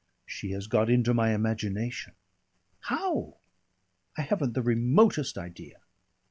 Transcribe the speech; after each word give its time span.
She 0.25 0.49
has 0.53 0.65
got 0.65 0.89
into 0.89 1.13
my 1.13 1.31
imagination. 1.31 2.13
How? 2.79 3.37
I 4.17 4.23
haven't 4.23 4.53
the 4.53 4.63
remotest 4.63 5.37
idea." 5.37 5.81